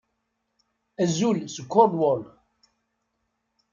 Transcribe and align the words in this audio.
Azul 1.03 1.37
seg 1.47 1.67
Cornwall! 1.71 2.23